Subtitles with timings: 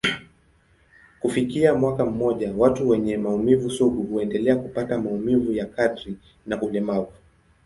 [1.19, 7.13] Kufikia mwaka mmoja, watu wenye maumivu sugu huendelea kupata maumivu ya kadri na ulemavu.